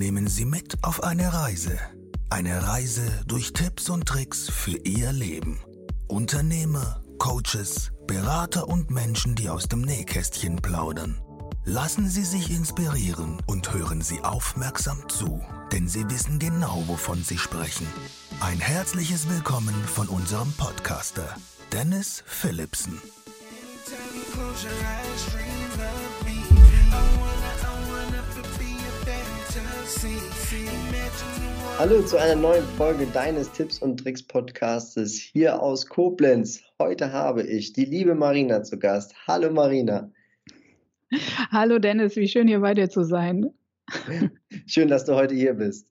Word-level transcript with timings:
nehmen 0.00 0.28
Sie 0.28 0.46
mit 0.46 0.82
auf 0.82 1.02
eine 1.04 1.30
Reise. 1.30 1.78
Eine 2.30 2.66
Reise 2.66 3.02
durch 3.26 3.52
Tipps 3.52 3.90
und 3.90 4.06
Tricks 4.06 4.48
für 4.48 4.78
Ihr 4.78 5.12
Leben. 5.12 5.60
Unternehmer, 6.08 7.04
Coaches, 7.18 7.92
Berater 8.06 8.66
und 8.66 8.90
Menschen, 8.90 9.34
die 9.34 9.50
aus 9.50 9.68
dem 9.68 9.82
Nähkästchen 9.82 10.56
plaudern. 10.56 11.20
Lassen 11.66 12.08
Sie 12.08 12.24
sich 12.24 12.50
inspirieren 12.50 13.42
und 13.46 13.74
hören 13.74 14.00
Sie 14.00 14.22
aufmerksam 14.22 15.06
zu, 15.10 15.42
denn 15.70 15.86
Sie 15.86 16.08
wissen 16.08 16.38
genau, 16.38 16.82
wovon 16.86 17.22
Sie 17.22 17.36
sprechen. 17.36 17.86
Ein 18.40 18.58
herzliches 18.58 19.28
Willkommen 19.28 19.74
von 19.84 20.08
unserem 20.08 20.50
Podcaster, 20.54 21.36
Dennis 21.72 22.24
Philipsen. 22.26 23.02
Hallo 31.78 32.02
zu 32.02 32.16
einer 32.16 32.36
neuen 32.36 32.64
Folge 32.76 33.06
deines 33.06 33.50
Tipps 33.50 33.80
und 33.80 33.96
Tricks 33.98 34.22
Podcastes 34.22 35.18
hier 35.18 35.60
aus 35.60 35.86
Koblenz. 35.86 36.62
Heute 36.78 37.12
habe 37.12 37.42
ich 37.42 37.72
die 37.72 37.86
liebe 37.86 38.14
Marina 38.14 38.62
zu 38.62 38.78
Gast. 38.78 39.14
Hallo 39.26 39.50
Marina. 39.50 40.12
Hallo 41.50 41.80
Dennis, 41.80 42.14
wie 42.14 42.28
schön 42.28 42.46
hier 42.46 42.60
bei 42.60 42.74
dir 42.74 42.88
zu 42.88 43.02
sein. 43.02 43.50
Schön, 44.66 44.86
dass 44.86 45.06
du 45.06 45.16
heute 45.16 45.34
hier 45.34 45.54
bist. 45.54 45.90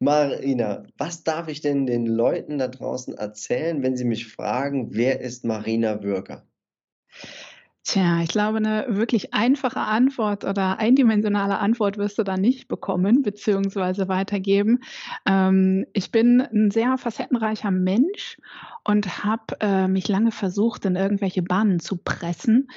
Marina, 0.00 0.84
was 0.98 1.22
darf 1.22 1.46
ich 1.46 1.60
denn 1.60 1.86
den 1.86 2.06
Leuten 2.06 2.58
da 2.58 2.66
draußen 2.66 3.14
erzählen, 3.14 3.84
wenn 3.84 3.96
sie 3.96 4.04
mich 4.04 4.26
fragen, 4.26 4.88
wer 4.92 5.20
ist 5.20 5.44
Marina 5.44 6.02
Würger? 6.02 6.44
Tja, 7.84 8.20
ich 8.22 8.28
glaube, 8.28 8.58
eine 8.58 8.86
wirklich 8.90 9.34
einfache 9.34 9.80
Antwort 9.80 10.44
oder 10.44 10.78
eindimensionale 10.78 11.58
Antwort 11.58 11.98
wirst 11.98 12.16
du 12.16 12.22
da 12.22 12.36
nicht 12.36 12.68
bekommen 12.68 13.22
beziehungsweise 13.22 14.06
weitergeben. 14.06 14.80
Ähm, 15.26 15.86
ich 15.92 16.12
bin 16.12 16.40
ein 16.40 16.70
sehr 16.70 16.96
facettenreicher 16.96 17.72
Mensch 17.72 18.38
und 18.84 19.24
habe 19.24 19.56
äh, 19.60 19.88
mich 19.88 20.06
lange 20.06 20.30
versucht, 20.30 20.84
in 20.84 20.94
irgendwelche 20.94 21.42
Bahnen 21.42 21.80
zu 21.80 21.96
pressen. 21.96 22.68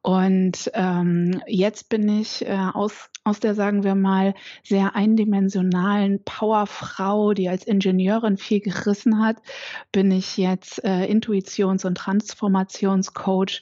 Und 0.00 0.70
ähm, 0.72 1.42
jetzt 1.46 1.90
bin 1.90 2.08
ich 2.08 2.46
äh, 2.46 2.56
aus, 2.72 3.10
aus 3.24 3.40
der, 3.40 3.54
sagen 3.54 3.82
wir 3.82 3.94
mal, 3.94 4.34
sehr 4.62 4.96
eindimensionalen 4.96 6.22
Powerfrau, 6.24 7.34
die 7.34 7.50
als 7.50 7.64
Ingenieurin 7.64 8.38
viel 8.38 8.60
gerissen 8.60 9.22
hat, 9.22 9.36
bin 9.92 10.10
ich 10.12 10.38
jetzt 10.38 10.82
äh, 10.82 11.04
Intuitions- 11.12 11.84
und 11.84 11.98
Transformationscoach 11.98 13.60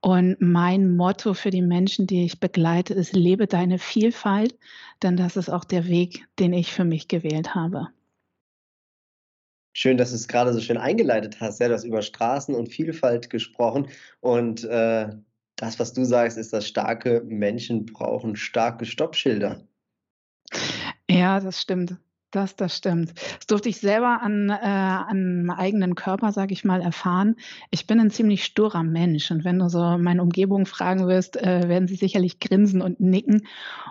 und 0.00 0.40
mein 0.40 0.96
Motto 0.96 1.34
für 1.34 1.50
die 1.50 1.62
Menschen, 1.62 2.06
die 2.06 2.24
ich 2.24 2.40
begleite, 2.40 2.94
ist, 2.94 3.14
lebe 3.14 3.46
deine 3.46 3.78
Vielfalt, 3.78 4.56
denn 5.02 5.16
das 5.16 5.36
ist 5.36 5.48
auch 5.48 5.64
der 5.64 5.88
Weg, 5.88 6.26
den 6.38 6.52
ich 6.52 6.72
für 6.72 6.84
mich 6.84 7.08
gewählt 7.08 7.54
habe. 7.54 7.88
Schön, 9.72 9.96
dass 9.96 10.10
du 10.10 10.16
es 10.16 10.28
gerade 10.28 10.52
so 10.52 10.60
schön 10.60 10.76
eingeleitet 10.76 11.40
hast. 11.40 11.60
Ja, 11.60 11.68
du 11.68 11.74
hast 11.74 11.84
über 11.84 12.02
Straßen 12.02 12.54
und 12.54 12.68
Vielfalt 12.68 13.30
gesprochen. 13.30 13.88
Und 14.20 14.64
äh, 14.64 15.08
das, 15.56 15.78
was 15.78 15.92
du 15.92 16.04
sagst, 16.04 16.38
ist, 16.38 16.52
dass 16.52 16.66
starke 16.66 17.22
Menschen 17.24 17.86
brauchen 17.86 18.34
starke 18.34 18.86
Stoppschilder. 18.86 19.62
Ja, 21.10 21.40
das 21.40 21.60
stimmt. 21.60 21.96
Das, 22.30 22.56
das 22.56 22.76
stimmt. 22.76 23.14
Das 23.38 23.46
durfte 23.46 23.70
ich 23.70 23.80
selber 23.80 24.20
an, 24.20 24.50
äh, 24.50 24.54
an 24.54 25.46
meinem 25.46 25.50
eigenen 25.50 25.94
Körper, 25.94 26.30
sage 26.30 26.52
ich 26.52 26.62
mal, 26.62 26.82
erfahren. 26.82 27.36
Ich 27.70 27.86
bin 27.86 27.98
ein 28.00 28.10
ziemlich 28.10 28.44
sturer 28.44 28.82
Mensch 28.82 29.30
und 29.30 29.44
wenn 29.44 29.58
du 29.58 29.70
so 29.70 29.96
meine 29.96 30.20
Umgebung 30.20 30.66
fragen 30.66 31.08
wirst, 31.08 31.38
äh, 31.38 31.70
werden 31.70 31.88
sie 31.88 31.94
sicherlich 31.94 32.38
grinsen 32.38 32.82
und 32.82 33.00
nicken. 33.00 33.46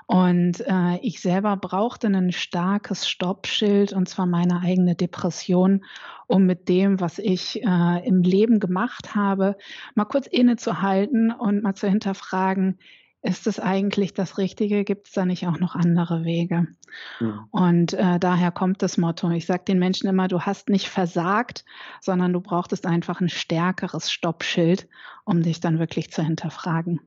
Und 0.06 0.60
äh, 0.68 0.98
ich 1.02 1.20
selber 1.20 1.58
brauchte 1.58 2.08
ein 2.08 2.32
starkes 2.32 3.10
Stoppschild 3.10 3.92
und 3.92 4.08
zwar 4.08 4.28
meine 4.28 4.62
eigene 4.62 4.94
Depression, 4.94 5.84
um 6.28 6.46
mit 6.46 6.70
dem, 6.70 7.00
was 7.00 7.18
ich 7.18 7.64
äh, 7.64 8.08
im 8.08 8.22
Leben 8.22 8.60
gemacht 8.60 9.16
habe, 9.16 9.58
mal 9.96 10.06
kurz 10.06 10.28
innezuhalten 10.28 11.32
und 11.32 11.64
mal 11.64 11.74
zu 11.74 11.88
hinterfragen, 11.88 12.78
ist 13.28 13.46
es 13.46 13.60
eigentlich 13.60 14.14
das 14.14 14.38
Richtige? 14.38 14.84
Gibt 14.84 15.08
es 15.08 15.14
da 15.14 15.26
nicht 15.26 15.48
auch 15.48 15.60
noch 15.60 15.76
andere 15.76 16.24
Wege? 16.24 16.68
Mhm. 17.20 17.48
Und 17.52 17.94
äh, 17.94 18.20
daher 18.20 18.52
kommt 18.52 18.82
das 18.82 18.98
Motto. 18.98 19.30
Ich 19.32 19.46
sage 19.46 19.66
den 19.66 19.80
Menschen 19.80 20.08
immer, 20.08 20.28
du 20.28 20.42
hast 20.42 20.70
nicht 20.70 20.88
versagt, 20.88 21.66
sondern 22.02 22.32
du 22.34 22.40
brauchtest 22.40 22.86
einfach 22.86 23.20
ein 23.20 23.30
stärkeres 23.30 24.12
Stoppschild, 24.12 24.88
um 25.26 25.44
dich 25.44 25.60
dann 25.60 25.78
wirklich 25.78 26.12
zu 26.12 26.24
hinterfragen. 26.24 27.02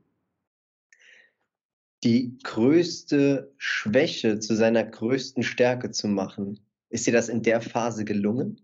Die 2.03 2.37
größte 2.43 3.53
Schwäche 3.57 4.39
zu 4.39 4.55
seiner 4.55 4.83
größten 4.83 5.43
Stärke 5.43 5.91
zu 5.91 6.07
machen, 6.07 6.59
ist 6.89 7.07
dir 7.07 7.13
das 7.13 7.29
in 7.29 7.41
der 7.41 7.61
Phase 7.61 8.05
gelungen? 8.05 8.61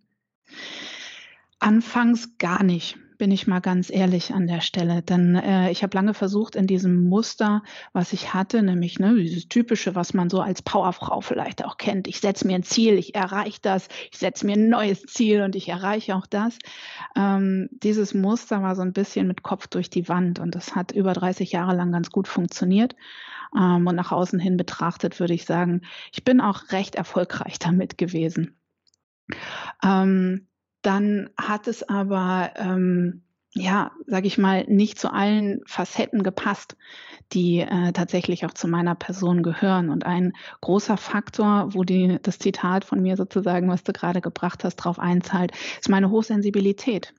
Anfangs 1.60 2.38
gar 2.38 2.64
nicht 2.64 2.98
bin 3.18 3.32
ich 3.32 3.48
mal 3.48 3.60
ganz 3.60 3.90
ehrlich 3.90 4.34
an 4.34 4.48
der 4.48 4.62
Stelle. 4.62 5.02
Denn 5.02 5.36
äh, 5.36 5.72
ich 5.72 5.84
habe 5.84 5.96
lange 5.96 6.14
versucht, 6.14 6.56
in 6.56 6.68
diesem 6.68 7.08
Muster, 7.10 7.64
was 7.94 8.14
ich 8.14 8.34
hatte, 8.34 8.62
nämlich 8.62 9.00
ne, 9.00 9.16
dieses 9.16 9.48
typische, 9.48 9.96
was 9.96 10.14
man 10.14 10.30
so 10.30 10.42
als 10.42 10.62
Powerfrau 10.62 11.22
vielleicht 11.22 11.66
auch 11.66 11.78
kennt. 11.78 12.08
Ich 12.08 12.20
setze 12.20 12.46
mir 12.46 12.56
ein 12.56 12.64
Ziel, 12.64 12.94
ich 12.98 13.16
erreiche 13.16 13.60
das, 13.62 13.88
ich 14.12 14.18
setze 14.18 14.46
mir 14.46 14.54
ein 14.54 14.70
neues 14.70 15.04
Ziel 15.04 15.42
und 15.42 15.56
ich 15.56 15.70
erreiche 15.70 16.16
auch 16.16 16.28
das. 16.28 16.58
Ähm, 17.16 17.70
dieses 17.72 18.14
Muster 18.14 18.62
war 18.62 18.76
so 18.76 18.84
ein 18.84 18.94
bisschen 18.94 19.28
mit 19.28 19.44
Kopf 19.44 19.68
durch 19.68 19.90
die 19.90 20.08
Wand 20.08 20.40
und 20.40 20.56
das 20.56 20.76
hat 20.76 20.92
über 20.92 21.14
30 21.14 21.52
Jahre 21.52 21.76
lang 21.76 21.92
ganz 21.92 22.12
gut 22.12 22.28
funktioniert. 22.28 22.96
Ähm, 23.56 23.88
und 23.88 23.96
nach 23.96 24.12
außen 24.12 24.40
hin 24.40 24.58
betrachtet 24.58 25.20
würde 25.20 25.34
ich 25.34 25.46
sagen, 25.46 25.82
ich 26.12 26.24
bin 26.24 26.42
auch 26.42 26.72
recht 26.72 26.96
erfolgreich 26.96 27.58
damit 27.60 27.98
gewesen. 27.98 28.60
Ähm, 29.84 30.48
dann 30.82 31.30
hat 31.38 31.68
es 31.68 31.88
aber, 31.88 32.52
ähm, 32.56 33.24
ja, 33.54 33.92
sage 34.06 34.28
ich 34.28 34.38
mal, 34.38 34.66
nicht 34.68 35.00
zu 35.00 35.12
allen 35.12 35.62
Facetten 35.66 36.24
gepasst, 36.24 36.78
die 37.34 37.60
äh, 37.60 37.92
tatsächlich 37.92 38.46
auch 38.46 38.54
zu 38.54 38.68
meiner 38.68 38.96
Person 38.96 39.44
gehören. 39.44 39.90
Und 39.90 40.06
ein 40.06 40.34
großer 40.62 40.98
Faktor, 40.98 41.74
wo 41.74 41.84
die, 41.84 42.20
das 42.22 42.40
Zitat 42.40 42.86
von 42.86 43.02
mir 43.02 43.18
sozusagen, 43.18 43.68
was 43.70 43.84
du 43.84 43.94
gerade 43.94 44.22
gebracht 44.22 44.64
hast, 44.64 44.76
drauf 44.78 45.00
einzahlt, 45.00 45.52
ist 45.80 45.90
meine 45.90 46.10
Hochsensibilität. 46.10 47.14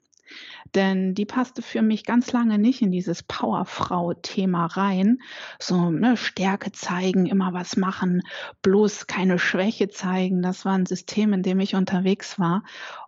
Denn 0.75 1.15
die 1.15 1.25
passte 1.25 1.62
für 1.62 1.83
mich 1.83 2.05
ganz 2.05 2.33
lange 2.33 2.59
nicht 2.59 2.83
in 2.83 2.91
dieses 2.91 3.22
Powerfrau-Thema 3.22 4.66
rein. 4.66 5.19
So, 5.59 5.91
ne, 5.91 6.16
Stärke 6.16 6.72
zeigen, 6.72 7.27
immer 7.27 7.53
was 7.53 7.77
machen, 7.77 8.22
bloß 8.62 9.06
keine 9.06 9.38
Schwäche 9.38 9.88
zeigen. 9.88 10.43
Das 10.43 10.65
war 10.65 10.75
ein 10.75 10.87
System, 10.87 11.33
in 11.33 11.43
dem 11.43 11.61
ich 11.61 11.75
unterwegs 11.75 12.38
war. 12.38 12.62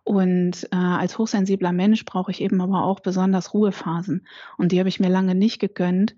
Und 0.04 0.69
äh, 0.72 0.76
als 0.76 1.19
hochsensibler 1.19 1.72
Mensch 1.72 2.04
brauche 2.04 2.30
ich 2.30 2.41
eben 2.41 2.60
aber 2.60 2.84
auch 2.84 3.00
besonders 3.00 3.54
Ruhephasen. 3.54 4.26
Und 4.56 4.72
die 4.72 4.78
habe 4.78 4.88
ich 4.88 5.00
mir 5.00 5.10
lange 5.10 5.34
nicht 5.34 5.60
gegönnt. 5.60 6.16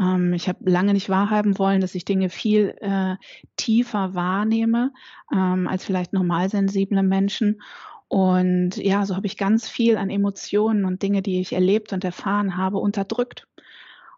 Ähm, 0.00 0.32
ich 0.34 0.48
habe 0.48 0.70
lange 0.70 0.92
nicht 0.92 1.08
wahrhaben 1.08 1.58
wollen, 1.58 1.80
dass 1.80 1.94
ich 1.94 2.04
Dinge 2.04 2.28
viel 2.28 2.74
äh, 2.80 3.16
tiefer 3.56 4.14
wahrnehme 4.14 4.92
ähm, 5.32 5.66
als 5.66 5.84
vielleicht 5.84 6.12
normalsensible 6.12 7.02
Menschen. 7.02 7.60
Und 8.12 8.76
ja, 8.76 9.06
so 9.06 9.16
habe 9.16 9.26
ich 9.26 9.38
ganz 9.38 9.70
viel 9.70 9.96
an 9.96 10.10
Emotionen 10.10 10.84
und 10.84 11.02
Dinge, 11.02 11.22
die 11.22 11.40
ich 11.40 11.54
erlebt 11.54 11.94
und 11.94 12.04
erfahren 12.04 12.58
habe, 12.58 12.76
unterdrückt. 12.76 13.48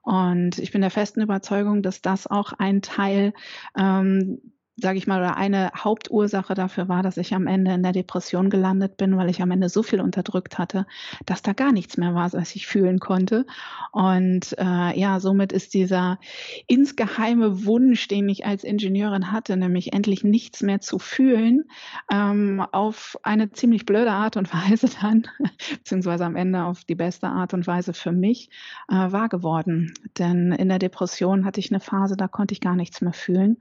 Und 0.02 0.58
ich 0.58 0.72
bin 0.72 0.80
der 0.80 0.90
festen 0.90 1.20
Überzeugung, 1.20 1.80
dass 1.80 2.02
das 2.02 2.26
auch 2.26 2.52
ein 2.54 2.82
Teil 2.82 3.34
ähm, 3.78 4.40
sage 4.76 4.98
ich 4.98 5.06
mal, 5.06 5.20
oder 5.20 5.36
eine 5.36 5.70
Hauptursache 5.76 6.54
dafür 6.54 6.88
war, 6.88 7.02
dass 7.02 7.16
ich 7.16 7.32
am 7.32 7.46
Ende 7.46 7.72
in 7.72 7.82
der 7.82 7.92
Depression 7.92 8.50
gelandet 8.50 8.96
bin, 8.96 9.16
weil 9.16 9.30
ich 9.30 9.40
am 9.40 9.52
Ende 9.52 9.68
so 9.68 9.84
viel 9.84 10.00
unterdrückt 10.00 10.58
hatte, 10.58 10.86
dass 11.26 11.42
da 11.42 11.52
gar 11.52 11.70
nichts 11.70 11.96
mehr 11.96 12.14
war, 12.14 12.32
was 12.32 12.56
ich 12.56 12.66
fühlen 12.66 12.98
konnte. 12.98 13.46
Und 13.92 14.56
äh, 14.58 14.98
ja, 14.98 15.20
somit 15.20 15.52
ist 15.52 15.74
dieser 15.74 16.18
insgeheime 16.66 17.64
Wunsch, 17.64 18.08
den 18.08 18.28
ich 18.28 18.46
als 18.46 18.64
Ingenieurin 18.64 19.30
hatte, 19.30 19.56
nämlich 19.56 19.92
endlich 19.92 20.24
nichts 20.24 20.62
mehr 20.62 20.80
zu 20.80 20.98
fühlen, 20.98 21.64
ähm, 22.10 22.60
auf 22.72 23.16
eine 23.22 23.52
ziemlich 23.52 23.86
blöde 23.86 24.10
Art 24.10 24.36
und 24.36 24.52
Weise 24.70 24.88
dann, 25.00 25.28
beziehungsweise 25.70 26.24
am 26.24 26.34
Ende 26.34 26.64
auf 26.64 26.84
die 26.84 26.96
beste 26.96 27.28
Art 27.28 27.54
und 27.54 27.68
Weise 27.68 27.92
für 27.92 28.12
mich, 28.12 28.50
äh, 28.88 28.94
wahr 28.94 29.28
geworden. 29.28 29.94
Denn 30.18 30.50
in 30.50 30.68
der 30.68 30.80
Depression 30.80 31.44
hatte 31.44 31.60
ich 31.60 31.70
eine 31.70 31.80
Phase, 31.80 32.16
da 32.16 32.26
konnte 32.26 32.54
ich 32.54 32.60
gar 32.60 32.74
nichts 32.74 33.00
mehr 33.00 33.12
fühlen. 33.12 33.58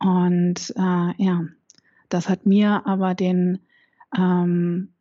Und 0.00 0.74
äh, 0.76 1.22
ja, 1.22 1.44
das 2.08 2.28
hat 2.28 2.46
mir 2.46 2.86
aber 2.86 3.14
den 3.14 3.60
ähm, 4.16 4.92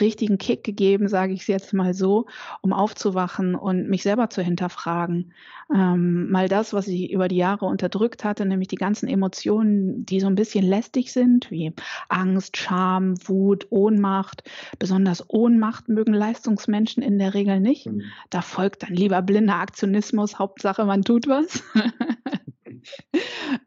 richtigen 0.00 0.38
Kick 0.38 0.64
gegeben, 0.64 1.08
sage 1.08 1.32
ich 1.32 1.42
es 1.42 1.46
jetzt 1.46 1.72
mal 1.72 1.94
so, 1.94 2.26
um 2.60 2.72
aufzuwachen 2.72 3.54
und 3.54 3.88
mich 3.88 4.02
selber 4.02 4.30
zu 4.30 4.42
hinterfragen. 4.42 5.32
Ähm, 5.74 6.30
mal 6.30 6.48
das, 6.48 6.72
was 6.72 6.86
ich 6.86 7.10
über 7.10 7.28
die 7.28 7.36
Jahre 7.36 7.66
unterdrückt 7.66 8.24
hatte, 8.24 8.46
nämlich 8.46 8.68
die 8.68 8.76
ganzen 8.76 9.08
Emotionen, 9.08 10.06
die 10.06 10.20
so 10.20 10.26
ein 10.26 10.34
bisschen 10.34 10.64
lästig 10.64 11.12
sind, 11.12 11.50
wie 11.50 11.72
Angst, 12.08 12.56
Scham, 12.56 13.14
Wut, 13.26 13.66
Ohnmacht. 13.70 14.44
Besonders 14.78 15.24
Ohnmacht 15.28 15.88
mögen 15.88 16.14
Leistungsmenschen 16.14 17.02
in 17.02 17.18
der 17.18 17.34
Regel 17.34 17.60
nicht. 17.60 17.86
Mhm. 17.86 18.02
Da 18.30 18.42
folgt 18.42 18.82
dann 18.84 18.94
lieber 18.94 19.22
blinder 19.22 19.56
Aktionismus, 19.56 20.38
Hauptsache 20.38 20.84
man 20.84 21.02
tut 21.02 21.26
was. 21.26 21.62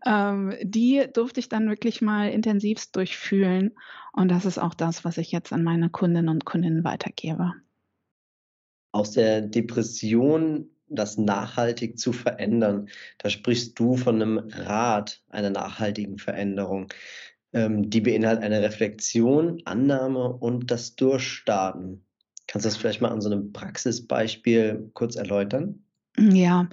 ähm, 0.10 0.56
die 0.64 1.06
durfte 1.14 1.40
ich 1.40 1.50
dann 1.50 1.70
wirklich 1.70 2.02
mal 2.02 2.30
intensivst 2.30 2.96
durchfühlen. 2.96 3.78
Und 4.12 4.30
das 4.30 4.46
ist 4.46 4.58
auch 4.58 4.74
das, 4.74 5.06
was 5.06 5.18
ich 5.20 5.32
jetzt 5.32 5.54
an 5.54 5.64
meine 5.64 5.90
Kundinnen 5.90 6.30
und 6.30 6.46
Kundinnen 6.46 6.84
weitergebe. 6.84 7.54
Aus 8.92 9.12
der 9.12 9.42
Depression 9.42 10.72
das 10.92 11.20
nachhaltig 11.20 12.00
zu 12.00 12.12
verändern, 12.12 12.90
da 13.20 13.30
sprichst 13.30 13.78
du 13.78 13.96
von 13.96 14.16
einem 14.16 14.40
Rat 14.40 15.22
einer 15.30 15.52
nachhaltigen 15.52 16.18
Veränderung. 16.18 16.92
Ähm, 17.54 17.92
die 17.92 18.02
beinhaltet 18.02 18.44
eine 18.44 18.64
Reflexion, 18.64 19.62
Annahme 19.66 20.34
und 20.34 20.72
das 20.72 20.96
Durchstarten. 20.96 22.04
Kannst 22.48 22.66
du 22.66 22.70
das 22.70 22.78
vielleicht 22.78 23.02
mal 23.02 23.12
an 23.12 23.22
so 23.22 23.30
einem 23.30 23.54
Praxisbeispiel 23.54 24.90
kurz 24.96 25.16
erläutern? 25.16 25.84
Ja, 26.18 26.68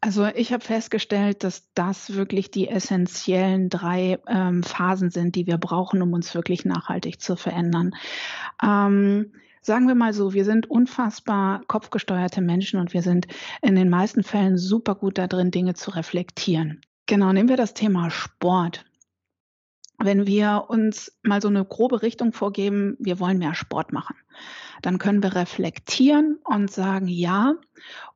also 0.00 0.26
ich 0.26 0.52
habe 0.52 0.64
festgestellt, 0.64 1.42
dass 1.44 1.72
das 1.74 2.14
wirklich 2.14 2.50
die 2.50 2.68
essentiellen 2.68 3.70
drei 3.70 4.18
ähm, 4.26 4.62
Phasen 4.62 5.10
sind, 5.10 5.36
die 5.36 5.46
wir 5.46 5.58
brauchen, 5.58 6.02
um 6.02 6.12
uns 6.12 6.34
wirklich 6.34 6.64
nachhaltig 6.64 7.20
zu 7.20 7.36
verändern. 7.36 7.94
Ähm, 8.62 9.32
sagen 9.62 9.86
wir 9.88 9.94
mal 9.94 10.12
so, 10.12 10.34
wir 10.34 10.44
sind 10.44 10.68
unfassbar 10.68 11.62
kopfgesteuerte 11.66 12.42
Menschen 12.42 12.78
und 12.78 12.92
wir 12.92 13.02
sind 13.02 13.26
in 13.62 13.74
den 13.74 13.88
meisten 13.88 14.22
Fällen 14.22 14.58
super 14.58 14.96
gut 14.96 15.16
darin, 15.18 15.50
Dinge 15.50 15.74
zu 15.74 15.92
reflektieren. 15.92 16.82
Genau, 17.06 17.32
nehmen 17.32 17.48
wir 17.48 17.56
das 17.56 17.74
Thema 17.74 18.10
Sport 18.10 18.84
wenn 20.02 20.26
wir 20.26 20.64
uns 20.68 21.18
mal 21.22 21.42
so 21.42 21.48
eine 21.48 21.64
grobe 21.64 22.02
Richtung 22.02 22.32
vorgeben, 22.32 22.96
wir 22.98 23.20
wollen 23.20 23.38
mehr 23.38 23.54
Sport 23.54 23.92
machen, 23.92 24.16
dann 24.82 24.98
können 24.98 25.22
wir 25.22 25.34
reflektieren 25.34 26.38
und 26.44 26.70
sagen, 26.70 27.08
ja, 27.08 27.54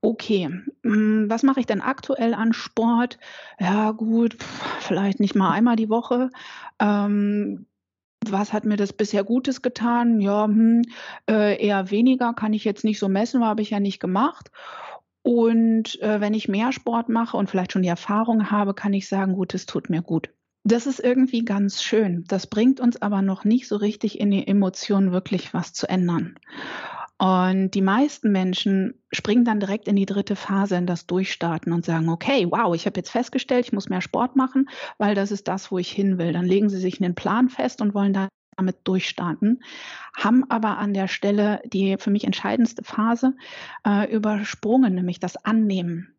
okay, 0.01 0.63
hm, 0.83 1.27
was 1.29 1.43
mache 1.43 1.61
ich 1.61 1.67
denn 1.67 1.81
aktuell 1.81 2.35
an 2.35 2.53
Sport? 2.53 3.19
Ja, 3.59 3.93
gut, 3.93 4.37
vielleicht 4.81 5.21
nicht 5.21 5.35
mal 5.35 5.51
einmal 5.51 5.77
die 5.77 5.89
Woche. 5.89 6.31
Ähm, 6.79 7.67
was 8.27 8.53
hat 8.53 8.65
mir 8.65 8.77
das 8.77 8.93
bisher 8.93 9.25
Gutes 9.25 9.63
getan? 9.63 10.21
Ja, 10.21 10.45
hm, 10.45 10.83
äh, 11.29 11.63
eher 11.65 11.91
weniger, 11.91 12.35
kann 12.35 12.53
ich 12.53 12.65
jetzt 12.65 12.85
nicht 12.85 12.99
so 12.99 13.09
messen, 13.09 13.45
habe 13.45 13.63
ich 13.63 13.71
ja 13.71 13.81
nicht 13.81 14.01
gemacht. 14.01 14.51
Und 15.23 16.01
äh, 16.03 16.21
wenn 16.21 16.35
ich 16.35 16.49
mehr 16.49 16.73
Sport 16.73 17.09
mache 17.09 17.37
und 17.37 17.49
vielleicht 17.49 17.73
schon 17.73 17.83
die 17.83 17.89
Erfahrung 17.89 18.51
habe, 18.51 18.75
kann 18.75 18.93
ich 18.93 19.09
sagen, 19.09 19.33
gut, 19.35 19.55
es 19.55 19.67
tut 19.67 19.89
mir 19.89 20.03
gut. 20.03 20.31
Das 20.65 20.87
ist 20.87 20.99
irgendwie 20.99 21.45
ganz 21.45 21.83
schön. 21.83 22.25
Das 22.27 22.47
bringt 22.47 22.81
uns 22.81 23.01
aber 23.01 23.21
noch 23.21 23.45
nicht 23.45 23.69
so 23.69 23.77
richtig 23.77 24.19
in 24.19 24.31
die 24.31 24.47
Emotionen 24.47 25.13
wirklich 25.13 25.53
was 25.53 25.75
zu 25.75 25.87
ändern. 25.87 26.39
Und 27.19 27.73
die 27.73 27.83
meisten 27.83 28.33
Menschen 28.33 28.95
springen 29.13 29.45
dann 29.45 29.61
direkt 29.61 29.87
in 29.87 29.95
die 29.95 30.07
dritte 30.07 30.37
Phase, 30.37 30.77
in 30.77 30.87
das 30.87 31.07
Durchstarten 31.07 31.73
und 31.73 31.85
sagen, 31.85 32.09
okay, 32.09 32.47
wow, 32.51 32.75
ich 32.75 32.87
habe 32.87 32.99
jetzt 32.99 33.11
festgestellt, 33.11 33.67
ich 33.67 33.73
muss 33.73 33.89
mehr 33.89 34.01
Sport 34.01 34.37
machen, 34.37 34.69
weil 34.99 35.15
das 35.15 35.31
ist 35.31 35.47
das, 35.47 35.71
wo 35.71 35.79
ich 35.79 35.93
hin 35.93 36.19
will. 36.19 36.33
Dann 36.33 36.47
legen 36.47 36.71
sie 36.71 36.81
sich 36.81 37.01
einen 37.01 37.15
Plan 37.15 37.51
fest 37.51 37.81
und 37.81 37.95
wollen 37.95 38.15
damit 38.57 38.77
durchstarten, 38.85 39.63
haben 40.17 40.51
aber 40.51 40.79
an 40.79 40.95
der 40.95 41.09
Stelle 41.09 41.61
die 41.67 41.97
für 41.99 42.11
mich 42.11 42.25
entscheidendste 42.25 42.85
Phase 42.85 43.35
äh, 43.87 44.11
übersprungen, 44.13 44.95
nämlich 44.95 45.21
das 45.21 45.37
Annehmen. 45.37 46.15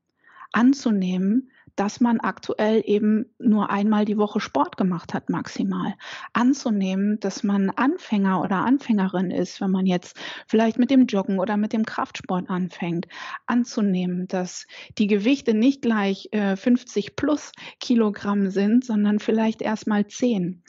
Anzunehmen, 0.54 1.52
dass 1.76 2.00
man 2.00 2.20
aktuell 2.20 2.82
eben 2.86 3.26
nur 3.40 3.70
einmal 3.70 4.06
die 4.06 4.18
Woche 4.18 4.40
Sport 4.40 4.78
gemacht 4.78 5.14
hat, 5.14 5.30
maximal. 5.30 5.96
Anzunehmen, 6.34 7.20
dass 7.20 7.44
man 7.44 7.70
Anfänger 7.70 8.42
oder 8.42 8.58
Anfängerin 8.58 9.32
ist, 9.32 9.62
wenn 9.62 9.72
man 9.72 9.86
jetzt 9.86 10.18
vielleicht 10.48 10.80
mit 10.80 10.90
dem 10.90 11.06
Joggen 11.08 11.40
oder 11.40 11.58
mit 11.58 11.74
dem 11.74 11.86
Kraftsport 11.86 12.50
anfängt. 12.50 13.08
Anzunehmen, 13.46 14.28
dass 14.28 14.68
die 14.98 15.08
Gewichte 15.08 15.54
nicht 15.54 15.82
gleich 15.82 16.30
äh, 16.32 16.56
50 16.56 17.16
plus 17.16 17.52
Kilogramm 17.80 18.50
sind, 18.50 18.86
sondern 18.86 19.20
vielleicht 19.20 19.62
erst 19.62 19.88
mal 19.88 20.08
10. 20.08 20.64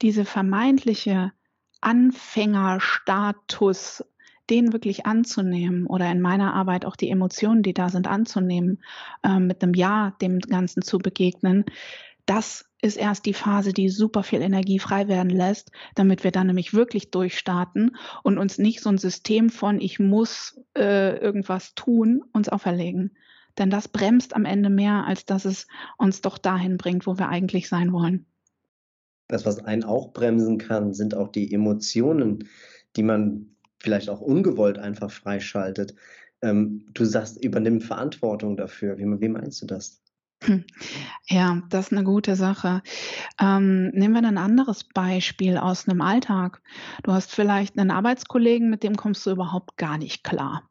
Diese 0.00 0.24
vermeintliche 0.24 1.32
Anfängerstatus 1.80 4.04
den 4.50 4.72
wirklich 4.72 5.06
anzunehmen 5.06 5.86
oder 5.86 6.10
in 6.10 6.20
meiner 6.20 6.54
Arbeit 6.54 6.84
auch 6.84 6.96
die 6.96 7.10
Emotionen, 7.10 7.62
die 7.62 7.74
da 7.74 7.88
sind, 7.88 8.06
anzunehmen, 8.06 8.82
äh, 9.22 9.38
mit 9.38 9.62
einem 9.62 9.74
Ja 9.74 10.14
dem 10.20 10.40
Ganzen 10.40 10.82
zu 10.82 10.98
begegnen, 10.98 11.64
das 12.26 12.66
ist 12.80 12.96
erst 12.96 13.26
die 13.26 13.34
Phase, 13.34 13.72
die 13.72 13.88
super 13.88 14.22
viel 14.22 14.42
Energie 14.42 14.78
frei 14.78 15.08
werden 15.08 15.30
lässt, 15.30 15.70
damit 15.94 16.24
wir 16.24 16.30
dann 16.30 16.46
nämlich 16.48 16.74
wirklich 16.74 17.10
durchstarten 17.10 17.96
und 18.22 18.38
uns 18.38 18.58
nicht 18.58 18.80
so 18.80 18.90
ein 18.90 18.98
System 18.98 19.50
von 19.50 19.80
ich 19.80 19.98
muss 19.98 20.60
äh, 20.76 21.16
irgendwas 21.18 21.74
tun, 21.74 22.22
uns 22.32 22.48
auferlegen. 22.48 23.16
Denn 23.58 23.70
das 23.70 23.88
bremst 23.88 24.34
am 24.34 24.44
Ende 24.44 24.70
mehr, 24.70 25.04
als 25.06 25.26
dass 25.26 25.44
es 25.44 25.66
uns 25.98 26.22
doch 26.22 26.38
dahin 26.38 26.76
bringt, 26.76 27.06
wo 27.06 27.18
wir 27.18 27.28
eigentlich 27.28 27.68
sein 27.68 27.92
wollen. 27.92 28.26
Das, 29.28 29.44
was 29.46 29.64
einen 29.64 29.84
auch 29.84 30.12
bremsen 30.12 30.58
kann, 30.58 30.94
sind 30.94 31.14
auch 31.14 31.28
die 31.28 31.52
Emotionen, 31.52 32.48
die 32.96 33.02
man 33.02 33.56
vielleicht 33.82 34.08
auch 34.08 34.20
ungewollt 34.20 34.78
einfach 34.78 35.10
freischaltet. 35.10 35.94
Ähm, 36.40 36.86
du 36.94 37.04
sagst, 37.04 37.42
übernimm 37.42 37.80
Verantwortung 37.80 38.56
dafür. 38.56 38.98
Wie, 38.98 39.04
wie 39.04 39.28
meinst 39.28 39.62
du 39.62 39.66
das? 39.66 40.02
Hm. 40.44 40.64
Ja, 41.28 41.62
das 41.68 41.86
ist 41.86 41.92
eine 41.92 42.04
gute 42.04 42.34
Sache. 42.34 42.82
Ähm, 43.40 43.90
nehmen 43.90 44.14
wir 44.14 44.26
ein 44.26 44.38
anderes 44.38 44.84
Beispiel 44.84 45.56
aus 45.56 45.88
einem 45.88 46.00
Alltag. 46.00 46.60
Du 47.04 47.12
hast 47.12 47.32
vielleicht 47.32 47.78
einen 47.78 47.92
Arbeitskollegen, 47.92 48.68
mit 48.68 48.82
dem 48.82 48.96
kommst 48.96 49.24
du 49.24 49.30
überhaupt 49.30 49.76
gar 49.76 49.98
nicht 49.98 50.24
klar. 50.24 50.68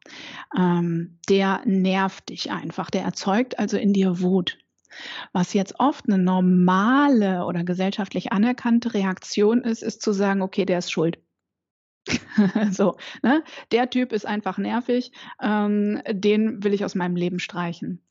Ähm, 0.58 1.18
der 1.28 1.62
nervt 1.64 2.28
dich 2.28 2.50
einfach, 2.50 2.90
der 2.90 3.02
erzeugt 3.02 3.58
also 3.58 3.78
in 3.78 3.94
dir 3.94 4.20
Wut. 4.20 4.58
Was 5.32 5.54
jetzt 5.54 5.80
oft 5.80 6.06
eine 6.06 6.18
normale 6.18 7.46
oder 7.46 7.64
gesellschaftlich 7.64 8.30
anerkannte 8.30 8.92
Reaktion 8.92 9.62
ist, 9.62 9.82
ist 9.82 10.02
zu 10.02 10.12
sagen, 10.12 10.42
okay, 10.42 10.66
der 10.66 10.78
ist 10.78 10.92
schuld. 10.92 11.18
so, 12.70 12.96
ne? 13.22 13.44
Der 13.70 13.90
Typ 13.90 14.12
ist 14.12 14.26
einfach 14.26 14.58
nervig, 14.58 15.12
ähm, 15.40 16.02
den 16.10 16.62
will 16.64 16.74
ich 16.74 16.84
aus 16.84 16.94
meinem 16.94 17.16
Leben 17.16 17.38
streichen. 17.38 18.02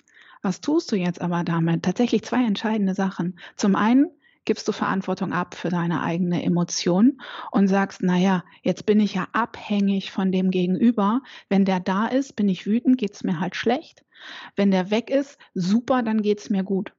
Was 0.42 0.62
tust 0.62 0.92
du 0.92 0.96
jetzt 0.96 1.22
aber 1.22 1.44
damit? 1.44 1.84
Tatsächlich 1.84 2.24
zwei 2.24 2.44
entscheidende 2.46 2.96
Sachen. 2.96 3.38
Zum 3.56 3.76
einen 3.76 4.08
gibst 4.44 4.68
du 4.68 4.72
Verantwortung 4.72 5.34
ab 5.34 5.54
für 5.54 5.70
deine 5.70 6.02
eigene 6.02 6.44
Emotion 6.44 7.22
und 7.52 7.68
sagst, 7.68 8.02
naja, 8.02 8.44
jetzt 8.64 8.88
bin 8.88 9.00
ich 9.00 9.14
ja 9.14 9.28
abhängig 9.34 10.12
von 10.12 10.32
dem 10.32 10.50
Gegenüber. 10.50 11.22
Wenn 11.48 11.66
der 11.66 11.80
da 11.80 12.08
ist, 12.08 12.36
bin 12.36 12.50
ich 12.50 12.66
wütend, 12.66 12.98
geht's 12.98 13.24
mir 13.24 13.40
halt 13.40 13.56
schlecht. 13.56 14.04
Wenn 14.56 14.72
der 14.72 14.90
weg 14.90 15.10
ist, 15.12 15.38
super, 15.54 16.02
dann 16.02 16.22
geht's 16.22 16.50
mir 16.50 16.64
gut 16.64 16.94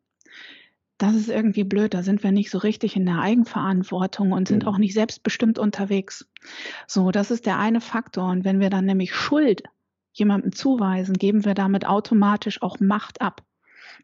das 1.02 1.16
ist 1.16 1.28
irgendwie 1.28 1.64
blöd. 1.64 1.94
Da 1.94 2.02
sind 2.04 2.22
wir 2.22 2.30
nicht 2.30 2.50
so 2.50 2.58
richtig 2.58 2.94
in 2.94 3.04
der 3.06 3.18
Eigenverantwortung 3.18 4.30
und 4.30 4.46
sind 4.46 4.66
auch 4.66 4.78
nicht 4.78 4.94
selbstbestimmt 4.94 5.58
unterwegs. 5.58 6.30
So, 6.86 7.10
das 7.10 7.32
ist 7.32 7.44
der 7.44 7.58
eine 7.58 7.80
Faktor. 7.80 8.30
Und 8.30 8.44
wenn 8.44 8.60
wir 8.60 8.70
dann 8.70 8.84
nämlich 8.84 9.12
Schuld 9.12 9.64
jemandem 10.12 10.52
zuweisen, 10.52 11.14
geben 11.14 11.44
wir 11.44 11.54
damit 11.54 11.86
automatisch 11.86 12.62
auch 12.62 12.78
Macht 12.78 13.20
ab. 13.20 13.42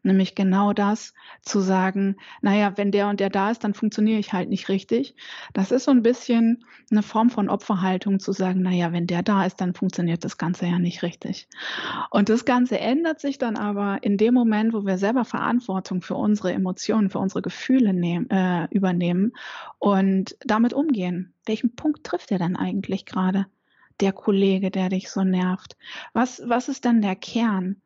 Nämlich 0.03 0.35
genau 0.35 0.73
das 0.73 1.13
zu 1.41 1.59
sagen, 1.59 2.15
naja, 2.41 2.73
wenn 2.77 2.91
der 2.91 3.07
und 3.07 3.19
der 3.19 3.29
da 3.29 3.51
ist, 3.51 3.63
dann 3.63 3.73
funktioniere 3.73 4.19
ich 4.19 4.33
halt 4.33 4.49
nicht 4.49 4.69
richtig. 4.69 5.15
Das 5.53 5.71
ist 5.71 5.85
so 5.85 5.91
ein 5.91 6.03
bisschen 6.03 6.65
eine 6.91 7.03
Form 7.03 7.29
von 7.29 7.49
Opferhaltung 7.49 8.19
zu 8.19 8.31
sagen, 8.31 8.61
naja, 8.61 8.91
wenn 8.91 9.07
der 9.07 9.23
da 9.23 9.45
ist, 9.45 9.61
dann 9.61 9.73
funktioniert 9.73 10.23
das 10.23 10.37
Ganze 10.37 10.65
ja 10.65 10.79
nicht 10.79 11.03
richtig. 11.03 11.47
Und 12.11 12.29
das 12.29 12.45
Ganze 12.45 12.79
ändert 12.79 13.19
sich 13.19 13.37
dann 13.37 13.57
aber 13.57 13.99
in 14.01 14.17
dem 14.17 14.33
Moment, 14.33 14.73
wo 14.73 14.85
wir 14.85 14.97
selber 14.97 15.25
Verantwortung 15.25 16.01
für 16.01 16.15
unsere 16.15 16.53
Emotionen, 16.53 17.09
für 17.09 17.19
unsere 17.19 17.41
Gefühle 17.41 17.93
nehmen, 17.93 18.29
äh, 18.29 18.67
übernehmen 18.71 19.33
und 19.79 20.37
damit 20.45 20.73
umgehen. 20.73 21.33
Welchen 21.45 21.75
Punkt 21.75 22.03
trifft 22.03 22.31
er 22.31 22.39
denn 22.39 22.55
eigentlich 22.55 23.05
gerade? 23.05 23.47
der 23.99 24.13
Kollege, 24.13 24.71
der 24.71 24.89
dich 24.89 25.09
so 25.09 25.23
nervt? 25.23 25.75
Was, 26.13 26.41
was 26.45 26.69
ist 26.69 26.85
dann 26.85 27.01
der 27.01 27.15
Kern? 27.15 27.81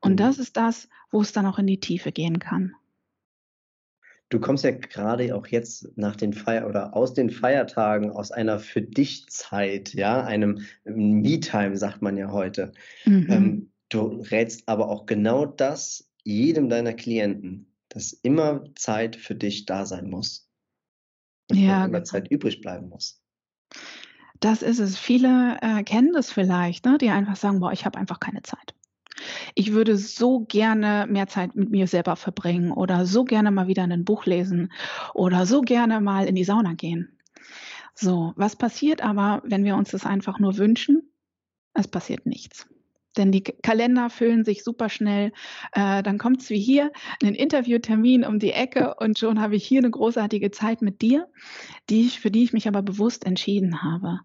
Und 0.00 0.20
das 0.20 0.38
ist 0.38 0.56
das, 0.56 0.88
wo 1.10 1.20
es 1.20 1.32
dann 1.32 1.46
auch 1.46 1.58
in 1.58 1.66
die 1.66 1.80
Tiefe 1.80 2.12
gehen 2.12 2.38
kann. 2.38 2.74
Du 4.28 4.40
kommst 4.40 4.64
ja 4.64 4.72
gerade 4.72 5.34
auch 5.36 5.46
jetzt 5.46 5.96
nach 5.96 6.16
den 6.16 6.32
Feier 6.32 6.68
oder 6.68 6.96
aus 6.96 7.14
den 7.14 7.30
Feiertagen 7.30 8.10
aus 8.10 8.32
einer 8.32 8.58
für 8.58 8.82
dich 8.82 9.28
Zeit, 9.28 9.94
ja, 9.94 10.24
einem 10.24 10.62
Me-Time, 10.84 11.76
sagt 11.76 12.02
man 12.02 12.16
ja 12.16 12.32
heute. 12.32 12.72
Mhm. 13.04 13.26
Ähm, 13.30 13.72
du 13.88 14.22
rätst 14.30 14.68
aber 14.68 14.88
auch 14.88 15.06
genau 15.06 15.46
das 15.46 16.10
jedem 16.24 16.68
deiner 16.68 16.92
Klienten, 16.92 17.72
dass 17.88 18.12
immer 18.12 18.64
Zeit 18.74 19.14
für 19.14 19.36
dich 19.36 19.64
da 19.64 19.86
sein 19.86 20.10
muss. 20.10 20.50
Und 21.48 21.58
ja, 21.58 21.84
immer 21.84 22.00
genau. 22.00 22.04
Zeit 22.04 22.28
übrig 22.28 22.60
bleiben 22.60 22.88
muss. 22.88 23.22
Das 24.40 24.62
ist 24.62 24.80
es. 24.80 24.98
Viele 24.98 25.58
äh, 25.62 25.84
kennen 25.84 26.12
das 26.12 26.32
vielleicht, 26.32 26.84
ne? 26.84 26.98
die 26.98 27.10
einfach 27.10 27.36
sagen, 27.36 27.60
boah, 27.60 27.72
ich 27.72 27.84
habe 27.86 27.98
einfach 27.98 28.18
keine 28.18 28.42
Zeit. 28.42 28.75
Ich 29.54 29.72
würde 29.72 29.96
so 29.96 30.40
gerne 30.40 31.06
mehr 31.08 31.26
Zeit 31.26 31.54
mit 31.56 31.70
mir 31.70 31.86
selber 31.86 32.16
verbringen 32.16 32.72
oder 32.72 33.06
so 33.06 33.24
gerne 33.24 33.50
mal 33.50 33.66
wieder 33.68 33.84
ein 33.84 34.04
Buch 34.04 34.26
lesen 34.26 34.72
oder 35.14 35.46
so 35.46 35.60
gerne 35.62 36.00
mal 36.00 36.26
in 36.26 36.34
die 36.34 36.44
Sauna 36.44 36.74
gehen. 36.74 37.18
So, 37.94 38.32
was 38.36 38.56
passiert 38.56 39.02
aber, 39.02 39.42
wenn 39.44 39.64
wir 39.64 39.76
uns 39.76 39.90
das 39.90 40.04
einfach 40.04 40.38
nur 40.38 40.58
wünschen? 40.58 41.10
Es 41.74 41.88
passiert 41.88 42.26
nichts. 42.26 42.68
denn 43.16 43.32
die 43.32 43.42
Kalender 43.42 44.10
füllen 44.10 44.44
sich 44.44 44.62
super 44.62 44.88
schnell. 44.88 45.32
Äh, 45.72 46.02
dann 46.02 46.18
kommt 46.18 46.42
es 46.42 46.50
wie 46.50 46.58
hier, 46.60 46.92
einen 47.22 47.34
Interviewtermin 47.34 48.24
um 48.24 48.38
die 48.38 48.52
Ecke 48.52 48.94
und 48.98 49.18
schon 49.18 49.40
habe 49.40 49.56
ich 49.56 49.66
hier 49.66 49.80
eine 49.80 49.90
großartige 49.90 50.50
Zeit 50.50 50.82
mit 50.82 51.02
dir, 51.02 51.26
die 51.88 52.06
ich, 52.06 52.20
für 52.20 52.30
die 52.30 52.44
ich 52.44 52.52
mich 52.52 52.68
aber 52.68 52.82
bewusst 52.82 53.24
entschieden 53.26 53.82
habe. 53.82 54.20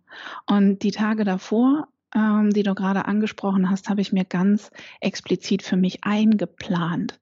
Und 0.46 0.84
die 0.84 0.92
Tage 0.92 1.24
davor, 1.24 1.88
ähm, 2.16 2.52
die 2.52 2.64
du 2.64 2.76
gerade 2.76 3.06
angesprochen 3.06 3.70
hast, 3.70 3.90
habe 3.90 4.02
ich 4.02 4.12
mir 4.12 4.26
ganz 4.26 4.72
explizit 5.00 5.64
für 5.64 5.78
mich 5.78 6.04
eingeplant. 6.04 7.20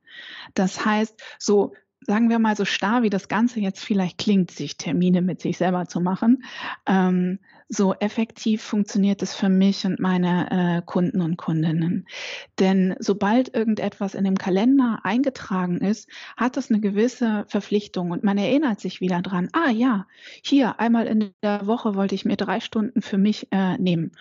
Das 0.53 0.85
heißt, 0.85 1.21
so 1.37 1.73
sagen 2.01 2.29
wir 2.29 2.39
mal 2.39 2.55
so 2.55 2.65
starr, 2.65 3.03
wie 3.03 3.09
das 3.09 3.27
Ganze 3.27 3.59
jetzt 3.59 3.83
vielleicht 3.83 4.17
klingt, 4.17 4.51
sich 4.51 4.77
Termine 4.77 5.21
mit 5.21 5.41
sich 5.41 5.57
selber 5.57 5.85
zu 5.85 5.99
machen, 5.99 6.43
ähm, 6.85 7.39
so 7.67 7.93
effektiv 7.93 8.63
funktioniert 8.63 9.21
es 9.21 9.35
für 9.35 9.49
mich 9.49 9.85
und 9.85 9.99
meine 9.99 10.79
äh, 10.79 10.81
Kunden 10.83 11.21
und 11.21 11.37
Kundinnen. 11.37 12.07
Denn 12.57 12.95
sobald 12.97 13.53
irgendetwas 13.53 14.15
in 14.15 14.23
dem 14.23 14.37
Kalender 14.37 15.01
eingetragen 15.03 15.77
ist, 15.77 16.09
hat 16.35 16.57
das 16.57 16.71
eine 16.71 16.79
gewisse 16.79 17.45
Verpflichtung 17.47 18.09
und 18.09 18.23
man 18.23 18.39
erinnert 18.39 18.79
sich 18.79 19.01
wieder 19.01 19.21
dran, 19.21 19.49
ah 19.53 19.69
ja, 19.69 20.07
hier 20.41 20.79
einmal 20.79 21.05
in 21.05 21.31
der 21.43 21.67
Woche 21.67 21.93
wollte 21.93 22.15
ich 22.15 22.25
mir 22.25 22.37
drei 22.37 22.59
Stunden 22.59 23.03
für 23.03 23.19
mich 23.19 23.47
äh, 23.51 23.77
nehmen 23.77 24.13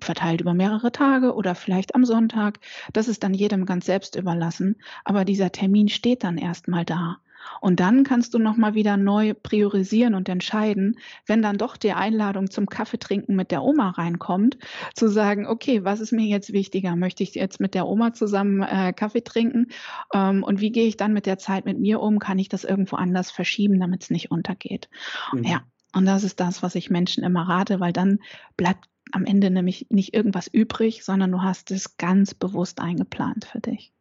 verteilt 0.00 0.40
über 0.40 0.54
mehrere 0.54 0.92
Tage 0.92 1.34
oder 1.34 1.54
vielleicht 1.54 1.94
am 1.94 2.04
Sonntag. 2.04 2.60
Das 2.92 3.08
ist 3.08 3.22
dann 3.22 3.34
jedem 3.34 3.66
ganz 3.66 3.86
selbst 3.86 4.16
überlassen. 4.16 4.76
Aber 5.04 5.24
dieser 5.24 5.52
Termin 5.52 5.88
steht 5.88 6.24
dann 6.24 6.38
erstmal 6.38 6.84
da. 6.84 7.18
Und 7.60 7.80
dann 7.80 8.04
kannst 8.04 8.34
du 8.34 8.38
nochmal 8.38 8.74
wieder 8.74 8.96
neu 8.96 9.34
priorisieren 9.34 10.14
und 10.14 10.28
entscheiden, 10.28 10.98
wenn 11.26 11.42
dann 11.42 11.58
doch 11.58 11.76
die 11.76 11.92
Einladung 11.92 12.50
zum 12.50 12.66
Kaffeetrinken 12.66 13.34
mit 13.34 13.50
der 13.50 13.62
Oma 13.62 13.90
reinkommt, 13.90 14.58
zu 14.94 15.08
sagen, 15.08 15.46
okay, 15.46 15.84
was 15.84 16.00
ist 16.00 16.12
mir 16.12 16.26
jetzt 16.26 16.52
wichtiger? 16.52 16.96
Möchte 16.96 17.22
ich 17.22 17.34
jetzt 17.34 17.60
mit 17.60 17.74
der 17.74 17.86
Oma 17.86 18.12
zusammen 18.12 18.62
äh, 18.62 18.92
Kaffee 18.92 19.22
trinken? 19.22 19.68
Ähm, 20.12 20.42
und 20.42 20.60
wie 20.60 20.70
gehe 20.70 20.86
ich 20.86 20.96
dann 20.96 21.12
mit 21.12 21.26
der 21.26 21.38
Zeit 21.38 21.64
mit 21.64 21.78
mir 21.78 22.00
um? 22.00 22.18
Kann 22.18 22.38
ich 22.38 22.48
das 22.48 22.64
irgendwo 22.64 22.96
anders 22.96 23.30
verschieben, 23.30 23.80
damit 23.80 24.02
es 24.04 24.10
nicht 24.10 24.30
untergeht? 24.30 24.88
Mhm. 25.32 25.44
Ja. 25.44 25.60
Und 25.94 26.04
das 26.04 26.22
ist 26.22 26.38
das, 26.38 26.62
was 26.62 26.74
ich 26.74 26.90
Menschen 26.90 27.24
immer 27.24 27.48
rate, 27.48 27.80
weil 27.80 27.94
dann 27.94 28.18
bleibt 28.58 28.84
am 29.12 29.24
Ende 29.24 29.50
nämlich 29.50 29.86
nicht 29.90 30.14
irgendwas 30.14 30.48
übrig, 30.48 31.04
sondern 31.04 31.32
du 31.32 31.42
hast 31.42 31.70
es 31.70 31.96
ganz 31.96 32.34
bewusst 32.34 32.80
eingeplant 32.80 33.44
für 33.44 33.60
dich. 33.60 33.92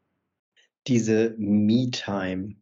Diese 0.88 1.36
Me-Time, 1.38 2.56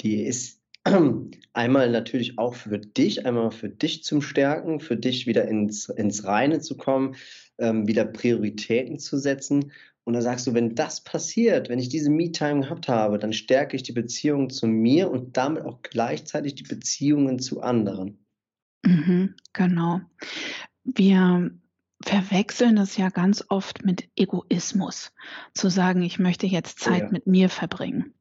die 0.00 0.22
ist 0.22 0.60
einmal 1.52 1.90
natürlich 1.90 2.38
auch 2.38 2.54
für 2.54 2.78
dich, 2.78 3.26
einmal 3.26 3.50
für 3.50 3.68
dich 3.68 4.04
zum 4.04 4.22
Stärken, 4.22 4.80
für 4.80 4.96
dich 4.96 5.26
wieder 5.26 5.48
ins, 5.48 5.88
ins 5.88 6.24
Reine 6.24 6.60
zu 6.60 6.76
kommen, 6.76 7.16
ähm, 7.58 7.86
wieder 7.86 8.04
Prioritäten 8.04 8.98
zu 8.98 9.16
setzen. 9.16 9.72
Und 10.04 10.12
da 10.12 10.20
sagst 10.20 10.46
du, 10.46 10.52
wenn 10.52 10.74
das 10.74 11.02
passiert, 11.02 11.70
wenn 11.70 11.78
ich 11.78 11.88
diese 11.88 12.10
Me-Time 12.10 12.60
gehabt 12.60 12.88
habe, 12.88 13.18
dann 13.18 13.32
stärke 13.32 13.74
ich 13.74 13.82
die 13.82 13.92
Beziehung 13.92 14.50
zu 14.50 14.66
mir 14.66 15.10
und 15.10 15.36
damit 15.36 15.64
auch 15.64 15.80
gleichzeitig 15.82 16.54
die 16.56 16.64
Beziehungen 16.64 17.38
zu 17.38 17.62
anderen. 17.62 18.18
Mhm, 18.84 19.34
genau. 19.54 20.00
Wir 20.84 21.50
verwechseln 22.04 22.76
das 22.76 22.96
ja 22.96 23.08
ganz 23.08 23.44
oft 23.48 23.84
mit 23.84 24.08
Egoismus, 24.16 25.12
zu 25.52 25.68
sagen, 25.68 26.02
ich 26.02 26.18
möchte 26.18 26.46
jetzt 26.46 26.78
oh 26.82 26.90
Zeit 26.90 27.02
ja. 27.02 27.08
mit 27.10 27.26
mir 27.26 27.48
verbringen. 27.48 28.14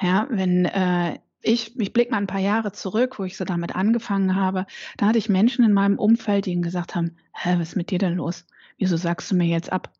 Ja, 0.00 0.26
wenn 0.30 0.64
äh, 0.64 1.18
ich, 1.42 1.78
ich 1.78 1.92
blicke 1.92 2.12
mal 2.12 2.18
ein 2.18 2.26
paar 2.26 2.40
Jahre 2.40 2.72
zurück, 2.72 3.18
wo 3.18 3.24
ich 3.24 3.36
so 3.36 3.44
damit 3.44 3.74
angefangen 3.74 4.36
habe, 4.36 4.66
da 4.96 5.06
hatte 5.06 5.18
ich 5.18 5.28
Menschen 5.28 5.64
in 5.64 5.72
meinem 5.72 5.98
Umfeld, 5.98 6.46
die 6.46 6.60
gesagt 6.60 6.94
haben, 6.94 7.16
hä, 7.32 7.56
was 7.58 7.70
ist 7.70 7.76
mit 7.76 7.90
dir 7.90 7.98
denn 7.98 8.14
los? 8.16 8.46
Wieso 8.78 8.96
sagst 8.96 9.30
du 9.30 9.34
mir 9.34 9.46
jetzt 9.46 9.72
ab 9.72 9.90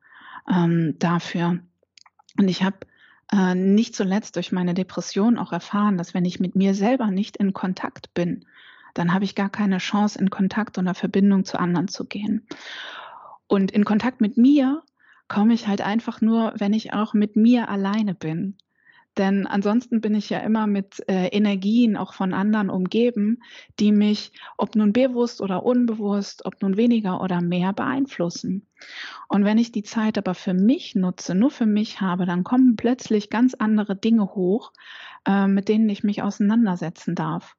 ähm, 0.50 0.96
dafür? 0.98 1.58
Und 2.38 2.48
ich 2.48 2.62
habe 2.62 2.78
äh, 3.32 3.54
nicht 3.54 3.94
zuletzt 3.94 4.36
durch 4.36 4.52
meine 4.52 4.74
Depression 4.74 5.38
auch 5.38 5.52
erfahren, 5.52 5.98
dass 5.98 6.14
wenn 6.14 6.24
ich 6.24 6.40
mit 6.40 6.54
mir 6.54 6.74
selber 6.74 7.10
nicht 7.10 7.36
in 7.36 7.52
Kontakt 7.52 8.14
bin, 8.14 8.46
dann 8.94 9.12
habe 9.14 9.24
ich 9.24 9.34
gar 9.34 9.48
keine 9.48 9.78
Chance, 9.78 10.18
in 10.18 10.30
Kontakt 10.30 10.78
oder 10.78 10.94
Verbindung 10.94 11.44
zu 11.44 11.58
anderen 11.58 11.88
zu 11.88 12.04
gehen. 12.04 12.46
Und 13.52 13.70
in 13.70 13.84
Kontakt 13.84 14.22
mit 14.22 14.38
mir 14.38 14.82
komme 15.28 15.52
ich 15.52 15.68
halt 15.68 15.82
einfach 15.82 16.22
nur, 16.22 16.54
wenn 16.56 16.72
ich 16.72 16.94
auch 16.94 17.12
mit 17.12 17.36
mir 17.36 17.68
alleine 17.68 18.14
bin. 18.14 18.56
Denn 19.18 19.46
ansonsten 19.46 20.00
bin 20.00 20.14
ich 20.14 20.30
ja 20.30 20.38
immer 20.38 20.66
mit 20.66 21.06
äh, 21.06 21.26
Energien 21.26 21.98
auch 21.98 22.14
von 22.14 22.32
anderen 22.32 22.70
umgeben, 22.70 23.42
die 23.78 23.92
mich, 23.92 24.32
ob 24.56 24.74
nun 24.74 24.94
bewusst 24.94 25.42
oder 25.42 25.64
unbewusst, 25.66 26.46
ob 26.46 26.62
nun 26.62 26.78
weniger 26.78 27.20
oder 27.20 27.42
mehr 27.42 27.74
beeinflussen. 27.74 28.66
Und 29.28 29.44
wenn 29.44 29.58
ich 29.58 29.70
die 29.70 29.82
Zeit 29.82 30.16
aber 30.16 30.32
für 30.32 30.54
mich 30.54 30.94
nutze, 30.94 31.34
nur 31.34 31.50
für 31.50 31.66
mich 31.66 32.00
habe, 32.00 32.24
dann 32.24 32.44
kommen 32.44 32.76
plötzlich 32.76 33.28
ganz 33.28 33.52
andere 33.52 33.96
Dinge 33.96 34.34
hoch, 34.34 34.72
äh, 35.26 35.46
mit 35.46 35.68
denen 35.68 35.90
ich 35.90 36.02
mich 36.02 36.22
auseinandersetzen 36.22 37.14
darf. 37.14 37.54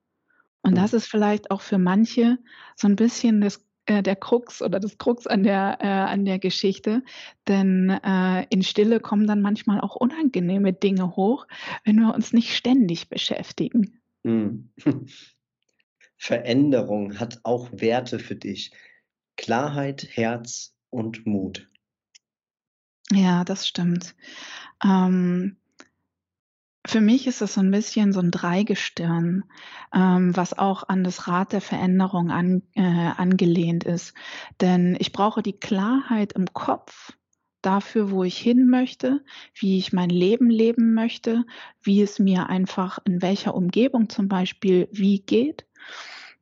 Und 0.63 0.75
das 0.75 0.93
ist 0.93 1.05
vielleicht 1.05 1.51
auch 1.51 1.61
für 1.61 1.77
manche 1.77 2.39
so 2.75 2.87
ein 2.87 2.95
bisschen 2.95 3.41
das 3.41 3.63
äh, 3.85 4.01
der 4.01 4.15
Krux 4.15 4.61
oder 4.61 4.79
das 4.79 4.97
Krux 4.97 5.27
an 5.27 5.43
der, 5.43 5.77
äh, 5.81 5.87
an 5.87 6.25
der 6.25 6.39
Geschichte. 6.39 7.03
Denn 7.47 7.89
äh, 7.89 8.45
in 8.49 8.63
Stille 8.63 8.99
kommen 8.99 9.27
dann 9.27 9.41
manchmal 9.41 9.81
auch 9.81 9.95
unangenehme 9.95 10.73
Dinge 10.73 11.15
hoch, 11.15 11.47
wenn 11.83 11.97
wir 11.97 12.13
uns 12.13 12.33
nicht 12.33 12.55
ständig 12.55 13.09
beschäftigen. 13.09 14.01
Hm. 14.23 14.71
Veränderung 16.17 17.19
hat 17.19 17.41
auch 17.43 17.69
Werte 17.73 18.19
für 18.19 18.35
dich. 18.35 18.71
Klarheit, 19.35 20.07
Herz 20.11 20.73
und 20.89 21.25
Mut. 21.25 21.69
Ja, 23.11 23.43
das 23.43 23.67
stimmt. 23.67 24.15
Ähm, 24.83 25.57
für 26.85 27.01
mich 27.01 27.27
ist 27.27 27.41
es 27.41 27.53
so 27.53 27.61
ein 27.61 27.71
bisschen 27.71 28.11
so 28.11 28.19
ein 28.19 28.31
Dreigestirn, 28.31 29.45
ähm, 29.93 30.35
was 30.35 30.57
auch 30.57 30.87
an 30.89 31.03
das 31.03 31.27
Rad 31.27 31.53
der 31.53 31.61
Veränderung 31.61 32.29
an, 32.29 32.63
äh, 32.75 32.81
angelehnt 32.81 33.85
ist. 33.85 34.13
Denn 34.59 34.97
ich 34.99 35.13
brauche 35.13 35.41
die 35.41 35.57
Klarheit 35.57 36.33
im 36.33 36.53
Kopf 36.53 37.13
dafür, 37.61 38.11
wo 38.11 38.23
ich 38.23 38.37
hin 38.37 38.67
möchte, 38.67 39.23
wie 39.55 39.77
ich 39.77 39.93
mein 39.93 40.09
Leben 40.09 40.49
leben 40.49 40.93
möchte, 40.93 41.45
wie 41.81 42.01
es 42.01 42.19
mir 42.19 42.49
einfach 42.49 42.99
in 43.05 43.21
welcher 43.21 43.55
Umgebung 43.55 44.09
zum 44.09 44.27
Beispiel 44.27 44.89
wie 44.91 45.21
geht. 45.21 45.65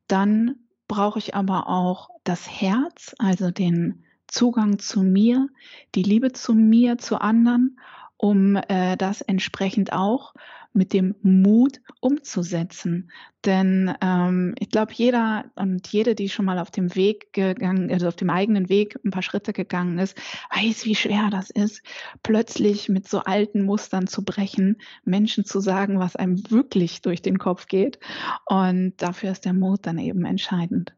Dann 0.08 0.56
brauche 0.88 1.20
ich 1.20 1.36
aber 1.36 1.68
auch 1.68 2.10
das 2.24 2.48
Herz, 2.50 3.14
also 3.18 3.50
den 3.50 4.04
Zugang 4.26 4.78
zu 4.78 5.02
mir, 5.02 5.48
die 5.94 6.02
Liebe 6.02 6.32
zu 6.32 6.54
mir, 6.54 6.98
zu 6.98 7.20
anderen 7.20 7.78
um 8.22 8.54
äh, 8.54 8.96
das 8.96 9.20
entsprechend 9.20 9.92
auch 9.92 10.32
mit 10.72 10.92
dem 10.92 11.16
Mut 11.22 11.80
umzusetzen. 12.00 13.10
Denn 13.44 13.92
ähm, 14.00 14.54
ich 14.60 14.70
glaube, 14.70 14.92
jeder 14.94 15.50
und 15.56 15.88
jede, 15.88 16.14
die 16.14 16.28
schon 16.28 16.44
mal 16.44 16.60
auf 16.60 16.70
dem 16.70 16.94
Weg 16.94 17.32
gegangen, 17.32 17.90
also 17.90 18.06
auf 18.06 18.14
dem 18.14 18.30
eigenen 18.30 18.68
Weg 18.68 18.96
ein 19.04 19.10
paar 19.10 19.24
Schritte 19.24 19.52
gegangen 19.52 19.98
ist, 19.98 20.16
weiß, 20.54 20.84
wie 20.84 20.94
schwer 20.94 21.30
das 21.30 21.50
ist, 21.50 21.82
plötzlich 22.22 22.88
mit 22.88 23.08
so 23.08 23.18
alten 23.18 23.64
Mustern 23.64 24.06
zu 24.06 24.24
brechen, 24.24 24.76
Menschen 25.04 25.44
zu 25.44 25.58
sagen, 25.58 25.98
was 25.98 26.14
einem 26.14 26.48
wirklich 26.48 27.02
durch 27.02 27.22
den 27.22 27.38
Kopf 27.38 27.66
geht. 27.66 27.98
Und 28.46 28.94
dafür 28.98 29.32
ist 29.32 29.44
der 29.44 29.52
Mut 29.52 29.80
dann 29.82 29.98
eben 29.98 30.24
entscheidend. 30.24 30.94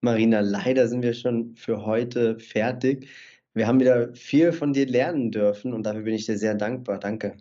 Marina, 0.00 0.40
leider 0.40 0.88
sind 0.88 1.02
wir 1.02 1.12
schon 1.12 1.56
für 1.56 1.84
heute 1.84 2.38
fertig. 2.38 3.10
Wir 3.58 3.66
haben 3.66 3.80
wieder 3.80 4.14
viel 4.14 4.52
von 4.52 4.72
dir 4.72 4.86
lernen 4.86 5.32
dürfen 5.32 5.74
und 5.74 5.82
dafür 5.82 6.02
bin 6.02 6.14
ich 6.14 6.26
dir 6.26 6.38
sehr 6.38 6.54
dankbar. 6.54 7.00
Danke. 7.00 7.36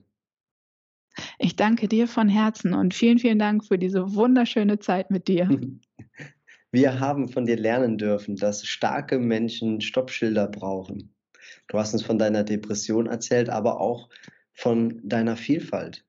Ich 1.38 1.56
danke 1.56 1.88
dir 1.88 2.08
von 2.08 2.28
Herzen 2.28 2.74
und 2.74 2.96
vielen, 2.96 3.20
vielen 3.20 3.38
Dank 3.38 3.64
für 3.64 3.78
diese 3.78 4.16
wunderschöne 4.16 4.80
Zeit 4.80 5.12
mit 5.12 5.28
dir. 5.28 5.48
Wir 6.72 7.00
haben 7.00 7.30
von 7.30 7.46
dir 7.46 7.56
lernen 7.56 8.00
dürfen, 8.00 8.36
dass 8.36 8.66
starke 8.66 9.20
Menschen 9.20 9.80
Stoppschilder 9.80 10.48
brauchen. 10.48 11.14
Du 11.68 11.78
hast 11.78 11.94
uns 11.94 12.02
von 12.02 12.18
deiner 12.18 12.44
Depression 12.44 13.06
erzählt, 13.06 13.50
aber 13.50 13.80
auch 13.80 14.10
von 14.54 15.00
deiner 15.08 15.38
Vielfalt. 15.38 16.04